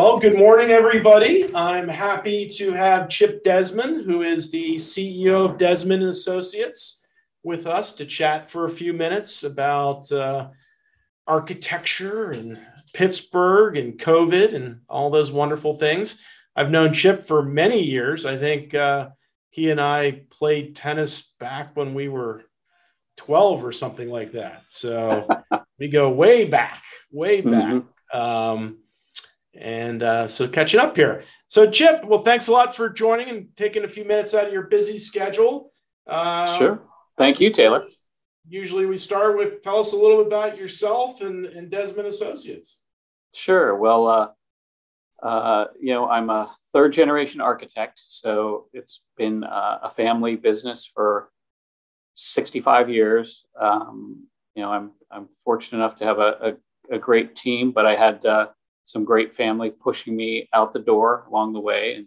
[0.00, 1.52] Well, good morning, everybody.
[1.56, 7.00] I'm happy to have Chip Desmone, who is the CEO of Desmone and Associates,
[7.42, 10.50] with us to chat for a few minutes about uh,
[11.26, 12.60] architecture and
[12.94, 16.20] Pittsburgh and COVID and all those wonderful things.
[16.54, 18.24] I've known Chip for many years.
[18.24, 19.08] I think uh,
[19.50, 22.44] he and I played tennis back when we were
[23.16, 24.62] 12 or something like that.
[24.70, 25.26] So
[25.80, 27.82] we go way back, way back.
[28.14, 28.16] Mm-hmm.
[28.16, 28.76] Um,
[29.54, 31.24] and uh, so catching up here.
[31.48, 34.52] So, Chip, well, thanks a lot for joining and taking a few minutes out of
[34.52, 35.72] your busy schedule.
[36.06, 36.82] Uh, sure.
[37.16, 37.86] Thank you, Taylor.
[38.48, 42.78] Usually we start with tell us a little bit about yourself and, and Desmone Associates.
[43.34, 43.74] Sure.
[43.76, 44.28] Well, uh,
[45.22, 50.86] uh, you know, I'm a third generation architect, so it's been uh, a family business
[50.86, 51.30] for
[52.14, 53.44] 65 years.
[53.60, 56.56] Um, you know, I'm I'm fortunate enough to have a,
[56.90, 58.48] a, a great team, but I had uh,
[58.88, 62.06] some great family pushing me out the door along the way and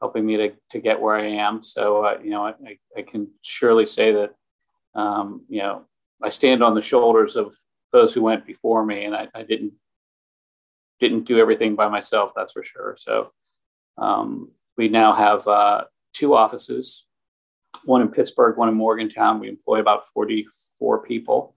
[0.00, 1.62] helping me to, to get where I am.
[1.62, 2.54] So, uh, you know, I,
[2.98, 4.34] I can surely say that,
[4.96, 5.84] um, you know,
[6.20, 7.54] I stand on the shoulders of
[7.92, 9.74] those who went before me and I, I didn't,
[10.98, 12.32] didn't do everything by myself.
[12.34, 12.96] That's for sure.
[12.98, 13.30] So,
[13.96, 17.06] um, we now have uh, two offices,
[17.84, 19.38] one in Pittsburgh, one in Morgantown.
[19.38, 21.54] We employ about 44 people.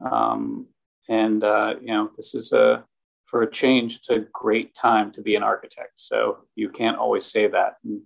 [0.00, 0.66] Um,
[1.08, 2.84] and, uh, you know, this is a,
[3.26, 5.94] for a change, it's a great time to be an architect.
[5.96, 8.02] So you can't always say that in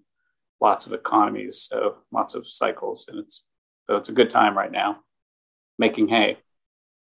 [0.61, 3.45] lots of economies, so lots of cycles, and it's
[3.87, 5.01] so it's a good time right now,
[5.79, 6.39] making hay.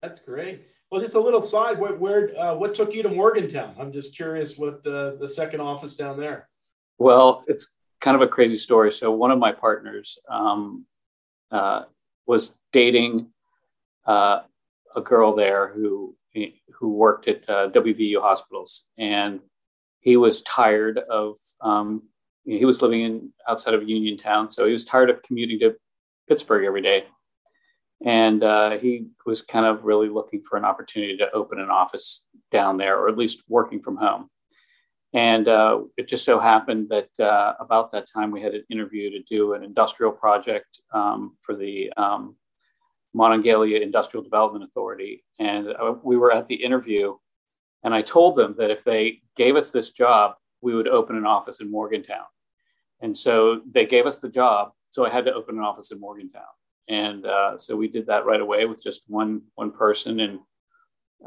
[0.02, 0.66] That's great.
[0.90, 1.78] Well, just a little side.
[1.78, 3.76] Where, where uh, what took you to Morgantown?
[3.80, 4.58] I'm just curious.
[4.58, 6.50] What uh, the second office down there?
[6.98, 7.72] Well, it's
[8.02, 8.92] kind of a crazy story.
[8.92, 10.86] So one of my partners um,
[11.52, 11.84] uh,
[12.26, 13.28] was dating
[14.06, 14.42] uh,
[14.96, 16.16] a girl there who
[16.74, 19.40] who worked at uh, WVU hospitals, and
[20.00, 21.38] he was tired of.
[21.62, 22.04] Um,
[22.46, 25.76] he was living in outside of Uniontown, so he was tired of commuting to
[26.28, 27.04] Pittsburgh every day,
[28.06, 32.24] and uh, he was kind of really looking for an opportunity to open an office
[32.52, 34.30] down there, or at least working from home.
[35.14, 39.10] And uh, it just so happened that uh, about that time we had an interview
[39.10, 42.36] to do an industrial project um, for the um,
[43.16, 45.24] Monongalia Industrial Development Authority.
[45.40, 47.16] And uh, we were at the interview,
[47.84, 51.26] and I told them that if they gave us this job, we would open an
[51.26, 52.26] office in Morgantown.
[53.02, 54.72] And so they gave us the job.
[54.92, 56.44] So I had to open an office in Morgantown.
[56.90, 60.20] And uh, so we did that right away with just one, one person.
[60.20, 60.40] And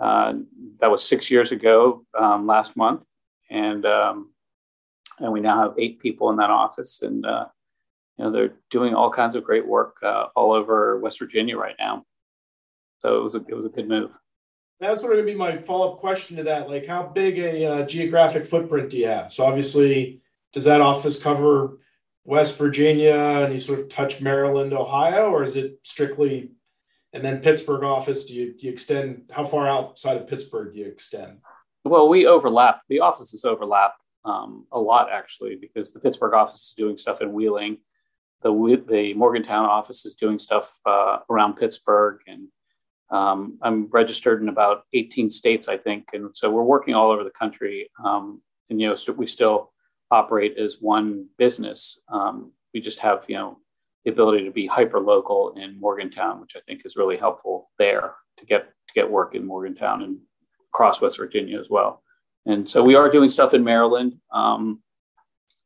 [0.00, 0.34] uh,
[0.80, 3.06] that was six years ago um, last month.
[3.50, 4.32] And, um,
[5.18, 7.00] and we now have eight people in that office.
[7.02, 7.46] And uh,
[8.18, 11.76] you know, they're doing all kinds of great work uh, all over West Virginia right
[11.78, 12.04] now.
[13.00, 14.10] So it was a, it was a good move.
[14.80, 16.68] That's sort of going to be my follow up question to that.
[16.68, 19.32] Like, how big a uh, geographic footprint do you have?
[19.32, 20.20] So obviously,
[20.52, 21.78] does that office cover
[22.24, 26.52] West Virginia and you sort of touch Maryland, Ohio, or is it strictly?
[27.12, 29.30] And then Pittsburgh office, do you do you extend?
[29.30, 31.38] How far outside of Pittsburgh do you extend?
[31.84, 32.80] Well, we overlap.
[32.88, 33.94] The offices overlap
[34.24, 37.78] um, a lot actually, because the Pittsburgh office is doing stuff in Wheeling,
[38.42, 42.48] the the Morgantown office is doing stuff uh, around Pittsburgh, and
[43.10, 47.24] um, I'm registered in about 18 states, I think, and so we're working all over
[47.24, 47.90] the country.
[48.04, 49.72] Um, and you know, so we still
[50.10, 51.98] operate as one business.
[52.08, 53.58] Um, we just have you know
[54.04, 58.14] the ability to be hyper local in Morgantown, which I think is really helpful there
[58.38, 60.18] to get to get work in Morgantown and
[60.72, 62.02] across West Virginia as well.
[62.46, 64.16] And so we are doing stuff in Maryland.
[64.32, 64.82] Um,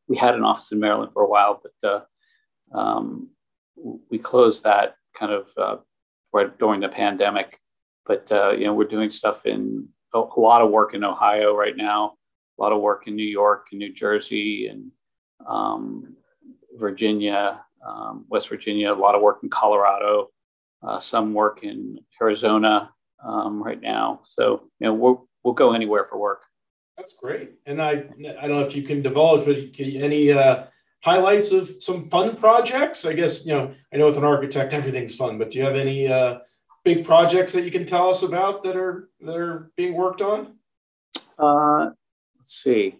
[0.09, 2.01] we had an office in Maryland for a while, but uh,
[2.73, 3.29] um,
[4.11, 5.77] we closed that kind of uh,
[6.33, 7.59] right during the pandemic,
[8.05, 11.77] but uh, you know we're doing stuff in a, lot of work in Ohio right
[11.77, 12.15] now,
[12.59, 14.91] a lot of work in New York and New Jersey and
[15.47, 16.17] um,
[16.77, 20.31] Virginia, um, West Virginia, a lot of work in Colorado,
[20.83, 22.91] uh, some work in Arizona
[23.25, 24.21] um, right now.
[24.25, 26.43] So you know we'll we'll go anywhere for work.
[26.97, 27.91] That's great, and I
[28.41, 30.65] I don't know if you can divulge, but any uh,
[31.07, 33.05] highlights of some fun projects?
[33.05, 35.77] I guess, you know, I know with an architect, everything's fun, but do you have
[35.77, 36.39] any uh,
[36.85, 40.57] big projects that you can tell us about that are, that are being worked on?
[41.39, 41.91] Uh,
[42.37, 42.97] let's see.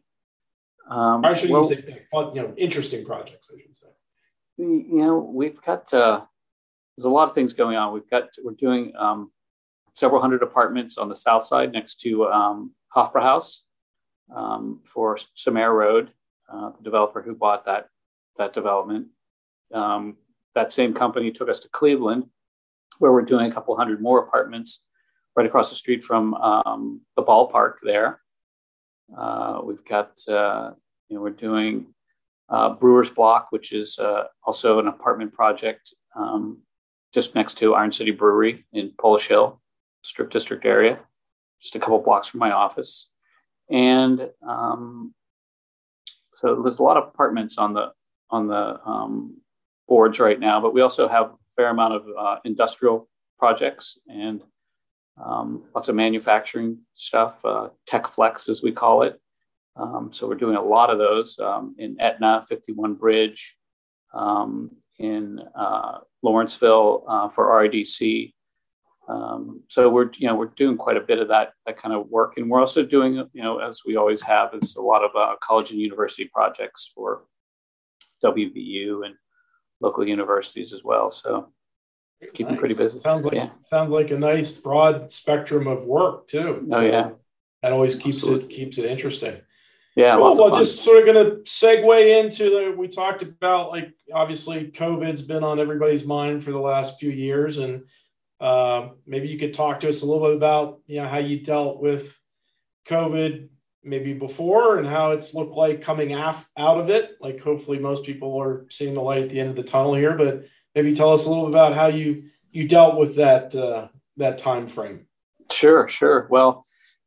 [0.89, 1.83] Um, I should well, say
[2.13, 3.89] fun, you know, interesting projects, I should say.
[4.57, 6.25] You know, we've got, uh,
[6.97, 7.93] there's a lot of things going on.
[7.93, 9.33] We've got, we're doing um,
[9.95, 13.63] several hundred apartments on the south side next to um, Hofbrauhaus
[14.33, 16.13] um, for Sommer Road
[16.49, 17.89] uh, the developer who bought that
[18.39, 19.09] that development.
[19.73, 20.17] Um,
[20.55, 22.25] that same company took us to Cleveland,
[22.99, 24.85] where we're doing a couple hundred more apartments
[25.35, 28.21] right across the street from um, the ballpark there.
[29.17, 30.71] Uh, we've got, uh,
[31.09, 31.87] you know, we're doing
[32.49, 36.63] uh, Brewers Block, which is uh, also an apartment project um,
[37.13, 39.61] just next to Iron City Brewery in Polish Hill,
[40.03, 40.99] Strip District area,
[41.61, 43.09] just a couple blocks from my office.
[43.71, 45.15] And um,
[46.35, 47.93] so there's a lot of apartments on the
[48.31, 49.37] on the um,
[49.89, 53.09] boards right now, but we also have a fair amount of uh, industrial
[53.39, 54.43] projects and
[55.23, 59.21] um, lots of manufacturing stuff, uh, Tech Flex as we call it.
[59.77, 63.57] Um, so we're doing a lot of those um, in Etna, 51 Bridge,
[64.15, 68.33] um, in uh, Lawrenceville uh, for RIDC.
[69.09, 72.09] Um, so we're you know we're doing quite a bit of that that kind of
[72.09, 75.11] work, and we're also doing you know as we always have is a lot of
[75.15, 77.23] uh, college and university projects for
[78.25, 79.15] WVU and
[79.81, 81.11] local universities as well.
[81.11, 81.49] So
[82.33, 82.61] keeping nice.
[82.61, 82.99] pretty busy.
[82.99, 83.51] Sounds like yeah.
[83.61, 86.67] sounds like a nice broad spectrum of work too.
[86.73, 87.11] Oh yeah,
[87.63, 88.47] that always keeps Absolutely.
[88.47, 89.41] it keeps it interesting.
[89.97, 92.75] Yeah, well, well just sort of going to segue into the.
[92.77, 97.57] We talked about like obviously COVID's been on everybody's mind for the last few years,
[97.57, 97.85] and
[98.39, 101.41] uh, maybe you could talk to us a little bit about you know how you
[101.41, 102.19] dealt with
[102.89, 103.49] COVID
[103.87, 107.17] maybe before and how it's looked like coming af- out of it.
[107.21, 110.17] Like hopefully most people are seeing the light at the end of the tunnel here,
[110.17, 110.45] but
[110.75, 114.39] maybe tell us a little bit about how you you dealt with that uh, that
[114.39, 115.07] time frame.
[115.51, 116.27] Sure, sure.
[116.31, 116.65] Well,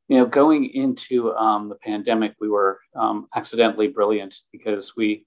[0.07, 5.25] you know, going into um, the pandemic, we were um, accidentally brilliant because we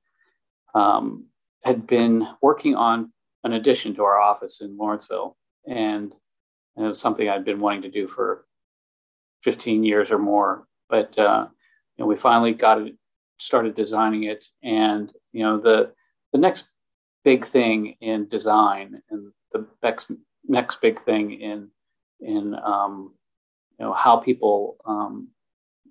[0.75, 1.27] um,
[1.63, 3.13] had been working on
[3.45, 6.13] an addition to our office in Lawrenceville, and,
[6.77, 8.45] and, it was something I'd been wanting to do for
[9.43, 10.67] 15 years or more.
[10.93, 11.47] But uh,
[11.97, 12.95] you know, we finally got it,
[13.39, 15.95] started designing it, and you know, the
[16.33, 16.69] the next
[17.25, 20.13] big thing in design and the next
[20.47, 21.69] next big thing in
[22.21, 23.15] in um,
[23.79, 25.29] you know how people um,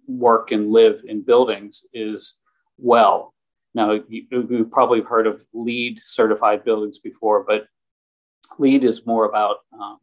[0.08, 2.36] work and live in buildings is
[2.78, 3.34] well.
[3.74, 7.66] Now you, have probably heard of LEED certified buildings before, but
[8.60, 9.98] LEED is more about um,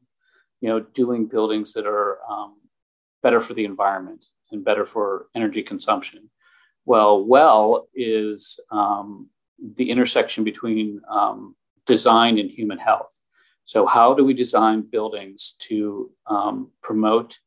[0.61, 2.57] you know doing buildings that are um,
[3.23, 6.31] better for the environment and better for energy consumption.
[6.85, 9.29] Well, well is um,
[9.77, 11.55] the intersection between um,
[11.87, 13.13] design and human health.
[13.65, 17.39] So, how do we design buildings to um, promote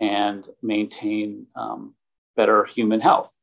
[0.00, 1.94] and maintain um,
[2.36, 3.36] better human health?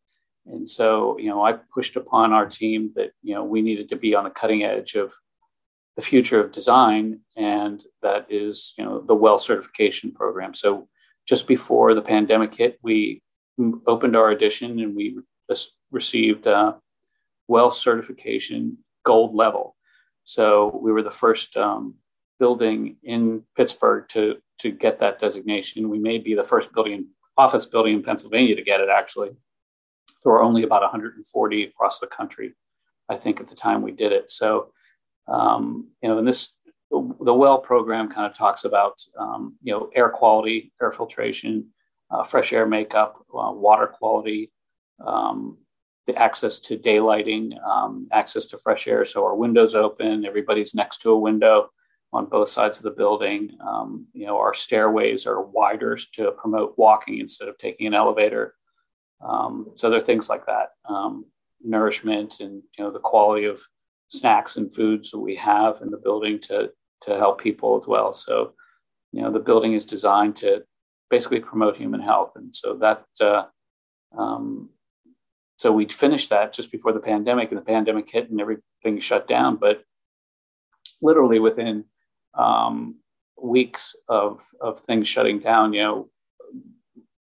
[0.46, 3.96] And so, you know, I pushed upon our team that you know we needed to
[3.96, 5.14] be on the cutting edge of
[5.96, 10.54] the future of design, and that is you know the WELL certification program.
[10.54, 10.88] So,
[11.28, 13.22] just before the pandemic hit, we
[13.88, 15.18] opened our addition and we
[15.92, 16.74] received uh,
[17.48, 19.76] WELL certification gold level.
[20.24, 21.96] So we were the first um,
[22.40, 25.90] building in Pittsburgh to to get that designation.
[25.90, 28.90] We may be the first building office building in Pennsylvania to get it.
[28.90, 29.30] Actually,
[30.24, 32.54] there were only about 140 across the country,
[33.10, 34.30] I think, at the time we did it.
[34.30, 34.72] So
[35.28, 36.52] um, you know, in this
[36.92, 41.68] the well program kind of talks about um, you know air quality, air filtration,
[42.10, 44.52] uh, fresh air makeup, uh, water quality,
[45.06, 45.58] um,
[46.08, 49.06] the access to daylighting, um, access to fresh air.
[49.06, 51.70] So our windows open, everybody's next to a window
[52.14, 53.58] on both sides of the building.
[53.66, 58.56] Um, you know, our stairways are wider to promote walking instead of taking an elevator.
[59.22, 61.26] Um, so there are things like that, um,
[61.64, 63.62] nourishment and you know the quality of
[64.10, 66.70] snacks and foods that we have in the building to
[67.02, 68.14] to help people as well.
[68.14, 68.54] So
[69.12, 70.64] you know the building is designed to
[71.10, 73.44] basically promote human health, and so that uh,
[74.18, 74.70] um,
[75.58, 79.28] so we finished that just before the pandemic, and the pandemic hit and everything shut
[79.28, 79.58] down.
[79.58, 79.84] But
[81.02, 81.86] literally within
[82.38, 83.00] um,
[83.42, 86.10] weeks of of things shutting down, you know,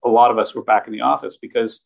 [0.03, 1.81] a lot of us were back in the office because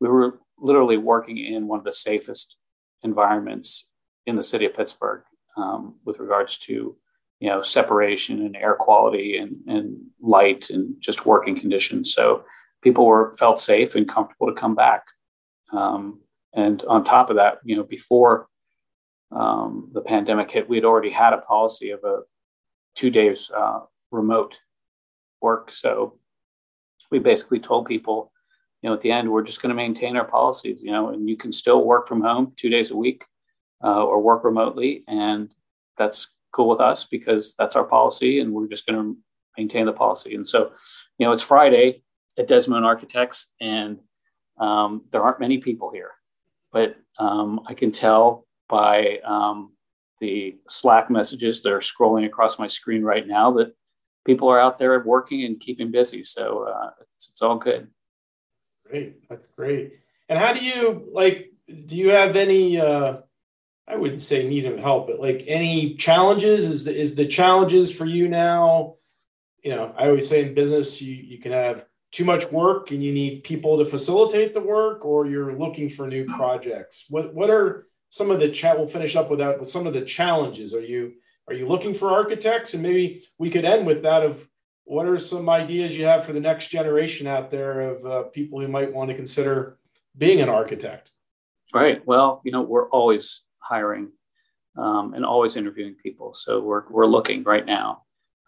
[0.00, 2.56] we were literally working in one of the safest
[3.02, 3.88] environments
[4.26, 5.22] in the city of Pittsburgh
[5.56, 6.96] um, with regards to
[7.42, 12.14] you know separation and air quality and, and light and just working conditions.
[12.14, 12.44] So
[12.82, 15.02] people were felt safe and comfortable to come back.
[15.72, 16.20] Um,
[16.54, 18.46] and on top of that, you know, before
[19.32, 22.20] um, the pandemic hit, we had already had a policy of a
[22.94, 23.80] two days uh,
[24.12, 24.60] remote
[25.40, 25.72] work.
[25.72, 26.20] So
[27.10, 28.30] we basically told people,
[28.82, 31.28] you know, at the end, we're just going to maintain our policies, you know, and
[31.28, 33.24] you can still work from home two days a week
[33.82, 35.02] uh, or work remotely.
[35.08, 35.52] And
[35.98, 39.18] that's cool with us because that's our policy and we're just going to
[39.58, 40.34] maintain the policy.
[40.34, 40.72] And so,
[41.18, 42.02] you know, it's Friday
[42.38, 43.98] at Desmone Architects and
[44.58, 46.10] um, there aren't many people here,
[46.72, 49.72] but um, I can tell by um,
[50.20, 53.74] the Slack messages that are scrolling across my screen right now that
[54.24, 56.22] people are out there working and keeping busy.
[56.22, 57.88] So uh, it's, it's all good.
[58.88, 59.28] great.
[59.28, 59.94] That's great.
[60.28, 61.50] And how do you like?
[61.86, 62.78] Do you have any?
[62.78, 63.16] uh
[63.88, 66.66] I wouldn't say need help, but like any challenges?
[66.66, 68.96] Is the is the challenges for you now?
[69.62, 73.02] You know, I always say in business, you you can have too much work and
[73.02, 77.06] you need people to facilitate the work, or you're looking for new projects.
[77.08, 78.78] What what are some of the chat?
[78.78, 79.58] We'll finish up with that.
[79.58, 81.14] With some of the challenges, are you
[81.48, 82.74] are you looking for architects?
[82.74, 84.48] And maybe we could end with that of
[84.84, 88.60] what are some ideas you have for the next generation out there of uh, people
[88.60, 89.78] who might want to consider
[90.16, 91.10] being an architect?
[91.74, 92.06] Right.
[92.06, 94.08] Well, you know, we're always hiring
[94.84, 96.28] um, and always interviewing people.
[96.34, 97.88] So we're, we're looking right now.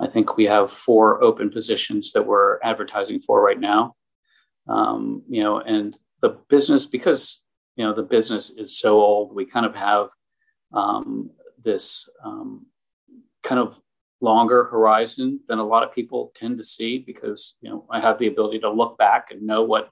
[0.04, 3.80] I think we have four open positions that we're advertising for right now.
[4.74, 7.20] Um, you know, and the business, because,
[7.76, 10.06] you know, the business is so old, we kind of have
[10.72, 11.30] um,
[11.68, 11.84] this
[12.26, 12.66] um,
[13.42, 13.78] kind of
[14.20, 18.18] longer horizon than a lot of people tend to see because, you know, I have
[18.18, 19.90] the ability to look back and know what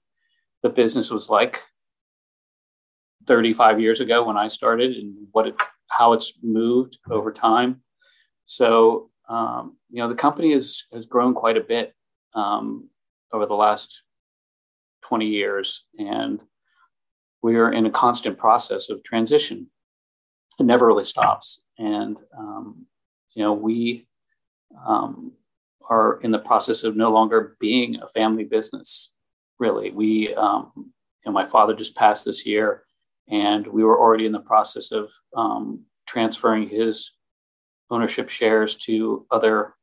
[0.63, 1.63] the business was like
[3.27, 5.55] 35 years ago when I started and what it,
[5.89, 7.83] how it's moved over time.
[8.47, 11.95] So, um, you know, the company has, has grown quite a bit
[12.35, 12.89] um,
[13.33, 14.03] over the last
[15.07, 15.85] 20 years.
[15.99, 16.41] And
[17.43, 19.69] we are in a constant process of transition.
[20.59, 21.63] It never really stops.
[21.79, 22.87] And, um,
[23.35, 24.07] you know, we
[24.87, 25.33] um,
[25.89, 29.13] are in the process of no longer being a family business,
[29.59, 29.91] really.
[29.91, 30.93] We, um, you
[31.27, 32.85] know, my father just passed this year
[33.31, 37.13] and we were already in the process of um, transferring his
[37.91, 39.75] ownership shares to other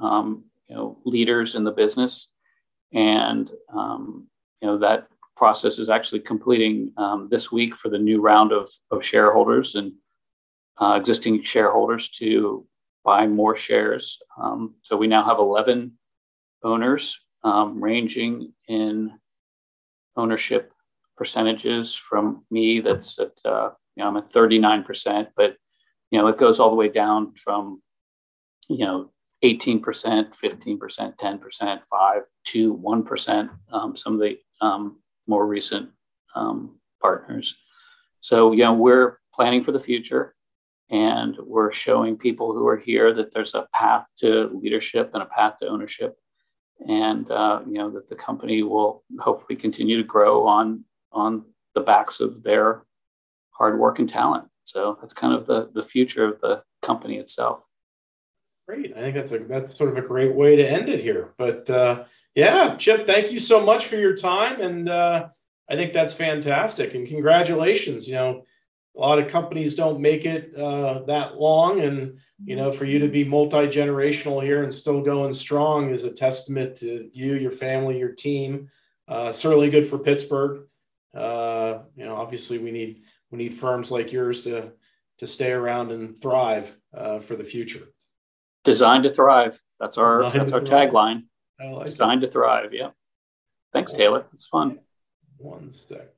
[0.00, 2.30] um, you know leaders in the business.
[2.92, 4.28] And um,
[4.60, 8.70] you know that process is actually completing um, this week for the new round of,
[8.90, 9.92] of shareholders and
[10.80, 12.66] uh, existing shareholders to
[13.04, 14.18] buy more shares.
[14.40, 15.92] Um, so we now have 11
[16.62, 19.12] owners um, ranging in
[20.16, 20.72] ownership
[21.16, 25.56] percentages from me that's at uh, you know I'm at 39%, but
[26.10, 27.82] you know it goes all the way down from
[28.68, 29.10] you know
[29.44, 33.50] 18%, 15%, 10%, 5 to 1%.
[33.72, 35.90] Um, some of the um, more recent
[36.34, 37.56] um, partners.
[38.20, 40.34] So you know we're planning for the future,
[40.90, 45.26] and we're showing people who are here that there's a path to leadership and a
[45.26, 46.16] path to ownership
[46.88, 51.44] and uh, you know that the company will hopefully continue to grow on on
[51.74, 52.82] the backs of their
[53.50, 54.44] hard work and talent.
[54.64, 57.60] So that's kind of the, the future of the company itself.
[58.66, 58.96] Great.
[58.96, 61.34] I think that's a, that's sort of a great way to end it here.
[61.36, 62.04] But uh,
[62.34, 64.60] yeah, Chip, thank you so much for your time.
[64.60, 65.28] And uh,
[65.70, 66.94] I think that's fantastic.
[66.94, 68.08] And congratulations.
[68.08, 68.44] You know,
[68.96, 71.80] a lot of companies don't make it uh, that long.
[71.80, 76.04] And, you know, for you to be multi generational here and still going strong is
[76.04, 78.70] a testament to you, your family, your team.
[79.06, 80.62] Uh, certainly good for Pittsburgh
[81.14, 84.72] uh, you know, obviously we need we need firms like yours to
[85.18, 87.86] to stay around and thrive uh, for the future.
[88.64, 89.60] Designed to thrive.
[89.78, 90.90] That's our Designed that's our thrive.
[90.90, 91.22] tagline.
[91.60, 92.26] Like Designed it.
[92.26, 92.72] to thrive.
[92.72, 92.90] Yeah.
[93.72, 94.26] Thanks, Taylor.
[94.32, 94.78] It's fun.
[95.38, 96.08] One sec.